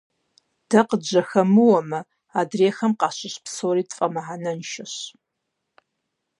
Дэ 0.69 0.81
къыджьэхэмыуэмэ, 0.87 1.99
адрейхэм 2.39 2.91
къащыщӀ 2.99 3.37
псори 3.43 3.83
тфӀэмыхьэнэншэщ. 3.89 4.93